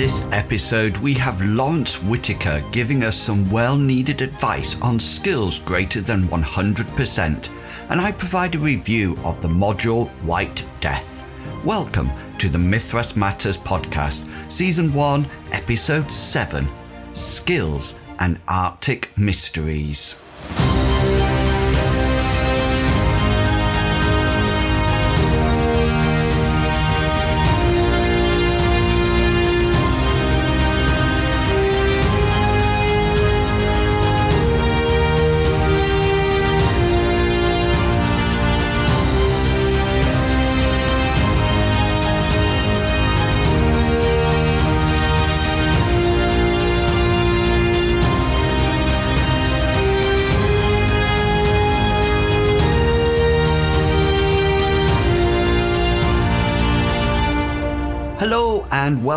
[0.00, 6.00] this episode, we have Lawrence Whitaker giving us some well needed advice on skills greater
[6.00, 7.50] than 100%,
[7.90, 11.26] and I provide a review of the module White Death.
[11.66, 12.08] Welcome
[12.38, 16.66] to the Mythras Matters podcast, Season 1, Episode 7
[17.12, 20.29] Skills and Arctic Mysteries.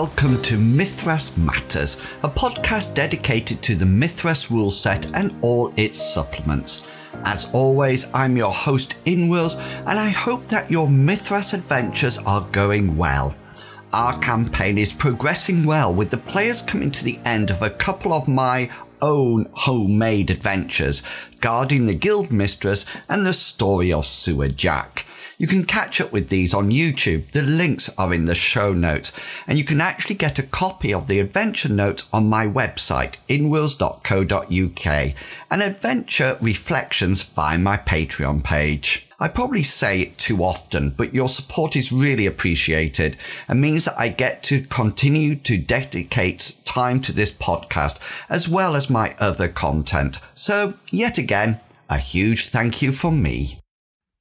[0.04, 5.98] Welcome to Mythras Matters, a podcast dedicated to the Mythras rule set and all its
[5.98, 6.86] supplements.
[7.24, 9.56] As always, I'm your host, Inwills,
[9.88, 13.34] and I hope that your Mythras adventures are going well.
[13.94, 18.12] Our campaign is progressing well, with the players coming to the end of a couple
[18.12, 18.70] of my
[19.02, 21.02] own homemade adventures,
[21.40, 25.06] guarding the guild mistress and the story of Sewer Jack.
[25.44, 27.30] You can catch up with these on YouTube.
[27.32, 29.12] The links are in the show notes.
[29.46, 35.14] And you can actually get a copy of the adventure notes on my website, inwills.co.uk,
[35.52, 39.10] and adventure reflections via my Patreon page.
[39.20, 43.18] I probably say it too often, but your support is really appreciated
[43.50, 48.78] and means that I get to continue to dedicate time to this podcast as well
[48.78, 50.20] as my other content.
[50.36, 51.60] So, yet again,
[51.90, 53.60] a huge thank you from me.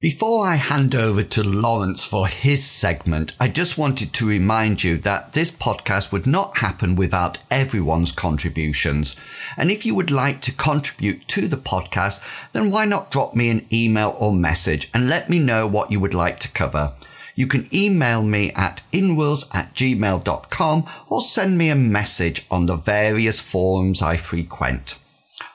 [0.03, 4.99] Before I hand over to Lawrence for his segment, I just wanted to remind you
[4.99, 9.15] that this podcast would not happen without everyone's contributions.
[9.57, 12.21] And if you would like to contribute to the podcast,
[12.51, 16.01] then why not drop me an email or message and let me know what you
[16.01, 16.95] would like to cover.
[17.37, 22.75] You can email me at inwills at gmail.com or send me a message on the
[22.75, 24.97] various forums I frequent.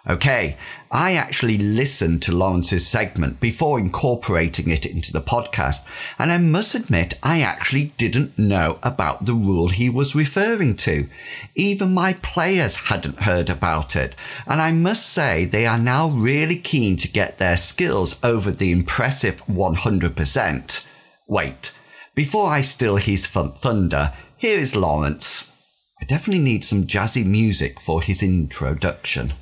[0.10, 0.56] Okay,
[0.90, 5.86] I actually listened to Lawrence's segment before incorporating it into the podcast,
[6.18, 11.10] and I must admit I actually didn't know about the rule he was referring to.
[11.56, 14.16] Even my players hadn't heard about it,
[14.46, 18.72] and I must say they are now really keen to get their skills over the
[18.72, 20.88] impressive 100%.
[21.28, 21.74] Wait,
[22.16, 25.52] before I steal his thunder, here is Lawrence.
[26.02, 29.34] I definitely need some jazzy music for his introduction.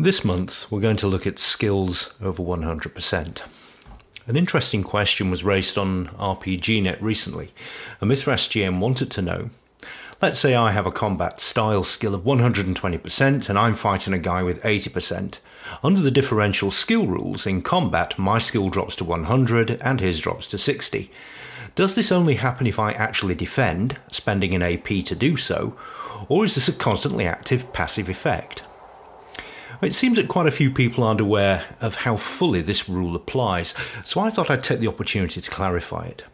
[0.00, 3.42] This month, we're going to look at skills over 100%.
[4.28, 7.52] An interesting question was raised on RPGNet recently.
[8.00, 9.50] A Mythras GM wanted to know
[10.20, 14.42] let's say I have a combat style skill of 120% and I'm fighting a guy
[14.42, 15.38] with 80%.
[15.82, 20.46] Under the differential skill rules in combat, my skill drops to 100 and his drops
[20.48, 21.10] to 60.
[21.74, 25.76] Does this only happen if I actually defend, spending an AP to do so,
[26.28, 28.62] or is this a constantly active passive effect?
[29.80, 33.74] It seems that quite a few people aren't aware of how fully this rule applies,
[34.04, 36.24] so I thought I'd take the opportunity to clarify it.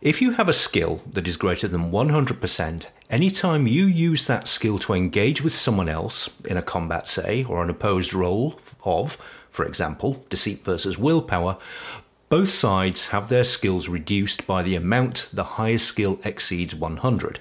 [0.00, 4.80] If you have a skill that is greater than 100%, anytime you use that skill
[4.80, 9.64] to engage with someone else, in a combat, say, or an opposed roll of, for
[9.64, 11.58] example, deceit versus willpower,
[12.28, 17.38] both sides have their skills reduced by the amount the highest skill exceeds 100.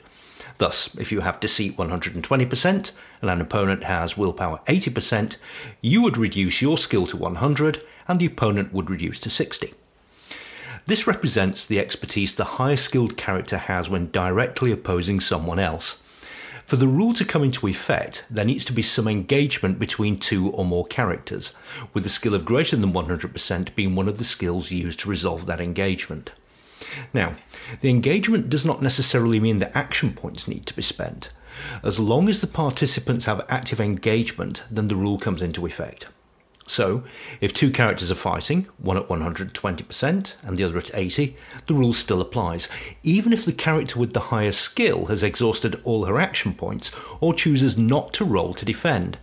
[0.62, 2.92] Thus, if you have deceit 120%
[3.22, 5.38] and an opponent has willpower 80%,
[5.82, 9.74] you would reduce your skill to 100 and the opponent would reduce to 60.
[10.86, 16.00] This represents the expertise the highest skilled character has when directly opposing someone else.
[16.68, 20.52] For the rule to come into effect, there needs to be some engagement between two
[20.52, 21.56] or more characters,
[21.92, 25.48] with the skill of greater than 100% being one of the skills used to resolve
[25.48, 26.30] that engagement.
[27.14, 27.36] Now,
[27.82, 31.30] the engagement does not necessarily mean that action points need to be spent.
[31.84, 36.08] As long as the participants have active engagement, then the rule comes into effect.
[36.68, 37.04] So,
[37.42, 41.36] if two characters are fighting, one at 120% and the other at 80,
[41.68, 42.70] the rule still applies,
[43.04, 47.34] even if the character with the higher skill has exhausted all her action points or
[47.34, 49.18] chooses not to roll to defend.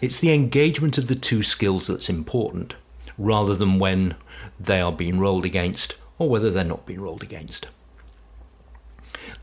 [0.00, 2.74] It's the engagement of the two skills that's important,
[3.16, 4.16] rather than when
[4.58, 7.68] they are being rolled against or whether they're not being rolled against.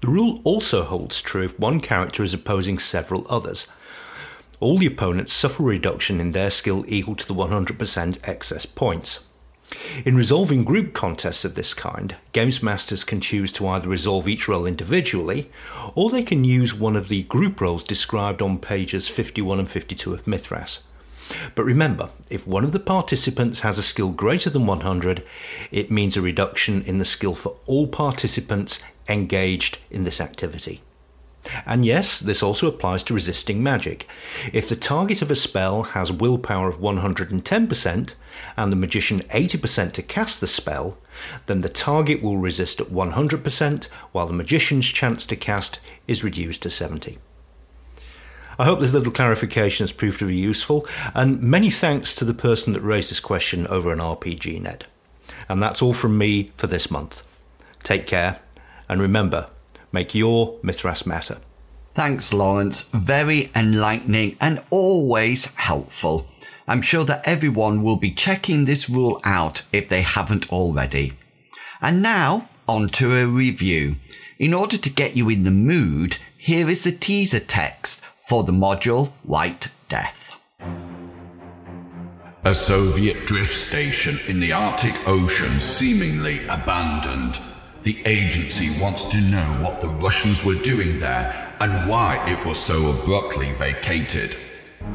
[0.01, 3.67] The rule also holds true if one character is opposing several others.
[4.59, 9.25] All the opponents suffer a reduction in their skill equal to the 100% excess points.
[10.05, 14.47] In resolving group contests of this kind, Games Masters can choose to either resolve each
[14.47, 15.49] roll individually,
[15.95, 20.13] or they can use one of the group rolls described on pages 51 and 52
[20.13, 20.83] of Mythras.
[21.55, 25.23] But remember, if one of the participants has a skill greater than 100,
[25.71, 30.81] it means a reduction in the skill for all participants engaged in this activity.
[31.65, 34.07] And yes, this also applies to resisting magic.
[34.51, 38.13] If the target of a spell has willpower of 110%
[38.57, 40.97] and the magician 80% to cast the spell,
[41.45, 46.63] then the target will resist at 100% while the magician's chance to cast is reduced
[46.63, 47.19] to 70.
[48.57, 52.33] I hope this little clarification has proved to be useful, and many thanks to the
[52.33, 54.83] person that raised this question over an RPGNet.
[55.49, 57.23] And that's all from me for this month.
[57.83, 58.39] Take care,
[58.87, 59.47] and remember,
[59.91, 61.37] make your Mythras matter.
[61.93, 62.89] Thanks, Lawrence.
[62.89, 66.27] Very enlightening and always helpful.
[66.67, 71.13] I'm sure that everyone will be checking this rule out if they haven't already.
[71.81, 73.97] And now, on to a review.
[74.39, 78.51] In order to get you in the mood, here is the teaser text for the
[78.51, 80.41] module White Death.
[82.43, 87.39] A Soviet drift station in the Arctic Ocean seemingly abandoned.
[87.83, 92.57] The agency wants to know what the Russians were doing there and why it was
[92.57, 94.35] so abruptly vacated.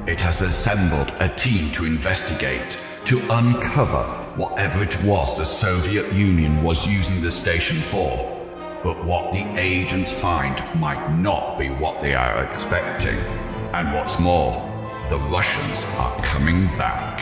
[0.09, 4.05] It has assembled a team to investigate, to uncover
[4.37, 8.40] whatever it was the Soviet Union was using the station for.
[8.82, 13.17] But what the agents find might not be what they are expecting.
[13.75, 14.53] And what's more,
[15.11, 17.21] the Russians are coming back.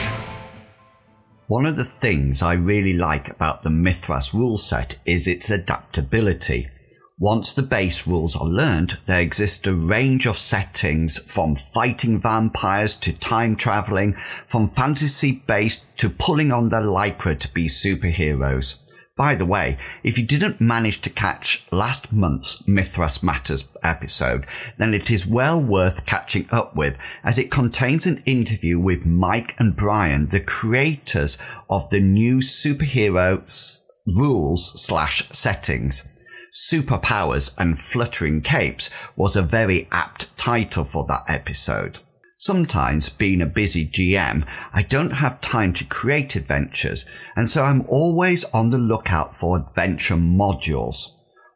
[1.48, 6.68] One of the things I really like about the Mythras rule set is its adaptability.
[7.18, 12.94] Once the base rules are learned, there exists a range of settings from fighting vampires
[12.94, 14.16] to time traveling,
[14.46, 18.87] from fantasy based to pulling on the lycra to be superheroes.
[19.18, 24.94] By the way, if you didn't manage to catch last month's Mythras Matters episode, then
[24.94, 29.74] it is well worth catching up with as it contains an interview with Mike and
[29.74, 31.36] Brian, the creators
[31.68, 33.42] of the new superhero
[34.06, 36.24] rules slash settings.
[36.52, 41.98] Superpowers and Fluttering Capes was a very apt title for that episode.
[42.40, 47.04] Sometimes, being a busy GM, I don't have time to create adventures,
[47.34, 51.08] and so I'm always on the lookout for adventure modules.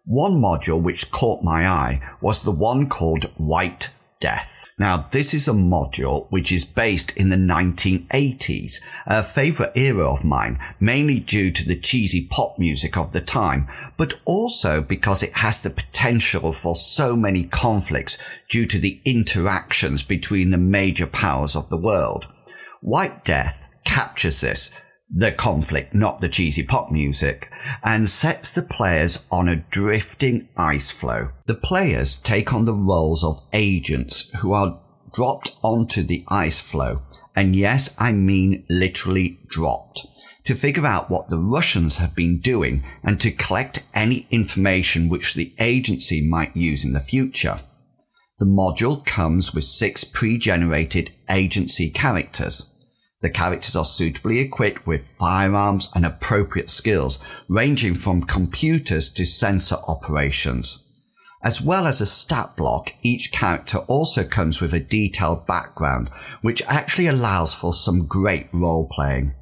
[0.04, 3.90] One module which caught my eye was the one called White
[4.22, 4.66] Death.
[4.78, 10.24] Now, this is a module which is based in the 1980s, a favourite era of
[10.24, 13.66] mine, mainly due to the cheesy pop music of the time,
[13.96, 18.16] but also because it has the potential for so many conflicts
[18.48, 22.28] due to the interactions between the major powers of the world.
[22.80, 24.72] White Death captures this
[25.14, 27.50] the conflict, not the cheesy pop music,
[27.84, 31.28] and sets the players on a drifting ice floe.
[31.46, 34.80] The players take on the roles of agents who are
[35.12, 37.02] dropped onto the ice floe,
[37.36, 40.06] and yes, I mean literally dropped,
[40.44, 45.34] to figure out what the Russians have been doing and to collect any information which
[45.34, 47.60] the agency might use in the future.
[48.38, 52.71] The module comes with six pre-generated agency characters.
[53.22, 59.76] The characters are suitably equipped with firearms and appropriate skills, ranging from computers to sensor
[59.86, 60.84] operations.
[61.44, 66.10] As well as a stat block, each character also comes with a detailed background,
[66.40, 69.34] which actually allows for some great role playing.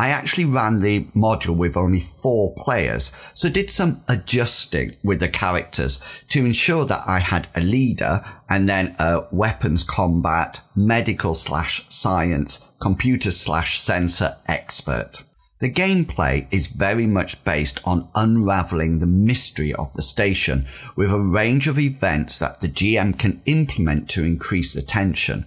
[0.00, 5.28] I actually ran the module with only four players, so did some adjusting with the
[5.28, 11.84] characters to ensure that I had a leader and then a weapons combat, medical slash
[11.90, 15.22] science, computer slash sensor expert.
[15.58, 20.64] The gameplay is very much based on unraveling the mystery of the station
[20.96, 25.44] with a range of events that the GM can implement to increase the tension.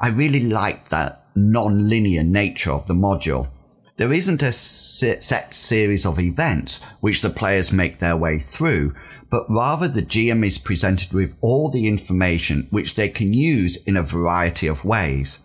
[0.00, 3.48] I really like that non-linear nature of the module
[3.96, 8.94] there isn't a set series of events which the players make their way through,
[9.30, 13.96] but rather the GM is presented with all the information which they can use in
[13.96, 15.40] a variety of ways.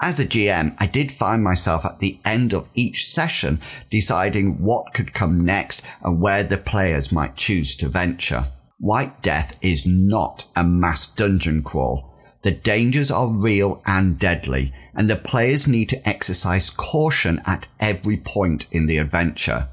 [0.00, 3.60] As a GM, I did find myself at the end of each session
[3.90, 8.46] deciding what could come next and where the players might choose to venture.
[8.78, 12.11] White Death is not a mass dungeon crawl.
[12.42, 18.16] The dangers are real and deadly, and the players need to exercise caution at every
[18.16, 19.68] point in the adventure.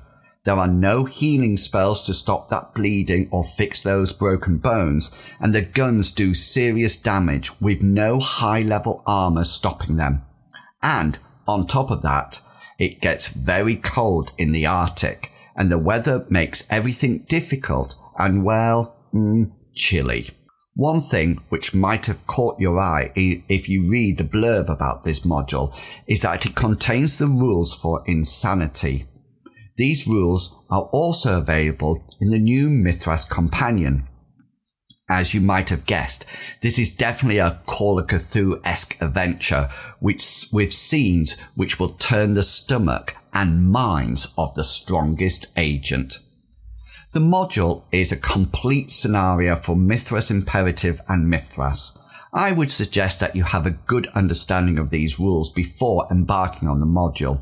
[0.46, 5.54] There are no healing spells to stop that bleeding or fix those broken bones, and
[5.54, 10.22] the guns do serious damage with no high level armor stopping them.
[10.82, 12.42] And on top of that,
[12.80, 18.96] It gets very cold in the Arctic, and the weather makes everything difficult and, well,
[19.14, 20.30] mm, chilly.
[20.80, 25.26] One thing which might have caught your eye if you read the blurb about this
[25.26, 29.04] module is that it contains the rules for insanity.
[29.76, 34.08] These rules are also available in the new Mythras Companion.
[35.10, 36.26] As you might have guessed,
[36.62, 39.68] this is definitely a Call of Cthulhu-esque adventure
[40.00, 46.20] which, with scenes which will turn the stomach and minds of the strongest agent.
[47.12, 51.98] The module is a complete scenario for Mythras Imperative and Mythras.
[52.32, 56.78] I would suggest that you have a good understanding of these rules before embarking on
[56.78, 57.42] the module.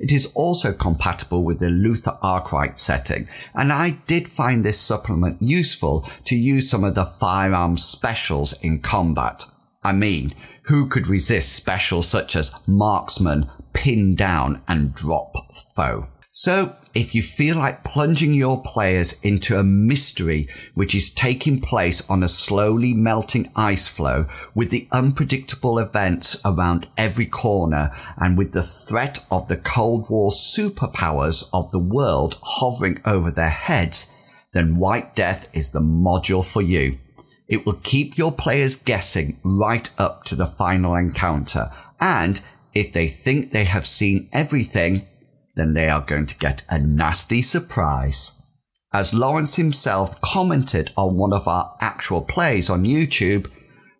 [0.00, 5.40] It is also compatible with the Luther Arkwright setting, and I did find this supplement
[5.40, 9.44] useful to use some of the firearms specials in combat.
[9.84, 16.08] I mean, who could resist specials such as marksman, pin down, and drop foe?
[16.36, 22.02] So, if you feel like plunging your players into a mystery which is taking place
[22.10, 28.50] on a slowly melting ice floe with the unpredictable events around every corner and with
[28.50, 34.10] the threat of the Cold War superpowers of the world hovering over their heads,
[34.54, 36.98] then White Death is the module for you.
[37.46, 42.40] It will keep your players guessing right up to the final encounter, and
[42.74, 45.06] if they think they have seen everything,
[45.56, 48.32] then they are going to get a nasty surprise.
[48.92, 53.50] As Lawrence himself commented on one of our actual plays on YouTube,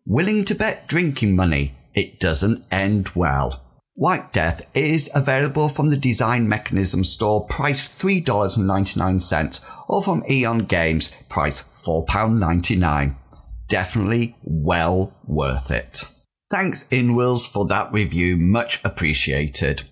[0.07, 3.61] willing to bet drinking money, it doesn't end well.
[3.97, 11.15] White Death is available from the Design Mechanism store, priced $3.99, or from Eon Games,
[11.29, 13.15] priced £4.99.
[13.69, 16.05] Definitely well worth it.
[16.51, 19.83] Thanks, Inwills, for that review, much appreciated.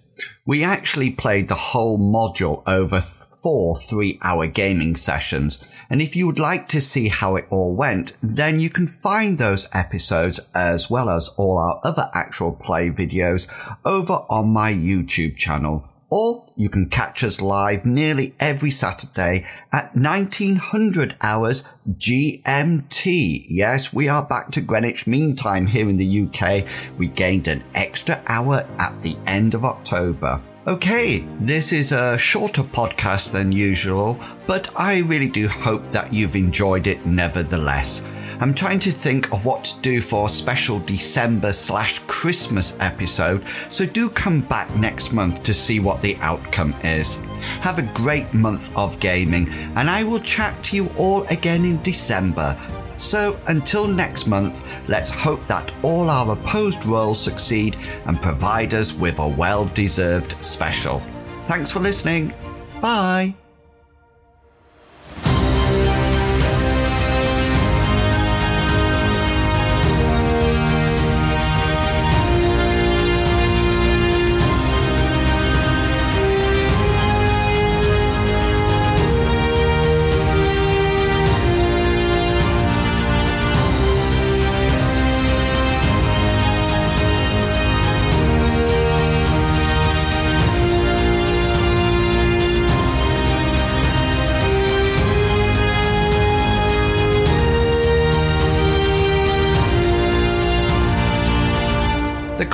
[0.45, 5.65] We actually played the whole module over four three hour gaming sessions.
[5.91, 9.39] And if you would like to see how it all went, then you can find
[9.39, 13.47] those episodes as well as all our other actual play videos
[13.85, 19.97] over on my YouTube channel or you can catch us live nearly every Saturday at
[19.97, 23.47] 1900 hours GMT.
[23.49, 26.67] Yes, we are back to Greenwich Mean Time here in the UK.
[26.99, 30.43] We gained an extra hour at the end of October.
[30.67, 36.37] Okay, this is a shorter podcast than usual, but I really do hope that you've
[36.37, 38.05] enjoyed it nevertheless.
[38.43, 43.45] I'm trying to think of what to do for a special December slash Christmas episode,
[43.69, 47.19] so do come back next month to see what the outcome is.
[47.61, 51.81] Have a great month of gaming, and I will chat to you all again in
[51.83, 52.59] December.
[52.97, 58.93] So until next month, let's hope that all our opposed rolls succeed and provide us
[58.93, 60.99] with a well deserved special.
[61.47, 62.35] Thanks for listening.
[62.81, 63.37] Bye.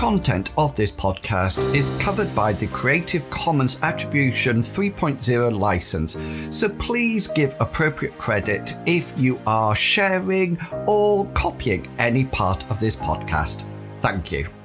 [0.09, 6.17] Content of this podcast is covered by the Creative Commons Attribution 3.0 license,
[6.49, 12.97] so please give appropriate credit if you are sharing or copying any part of this
[12.97, 13.67] podcast.
[14.01, 14.58] Thank you.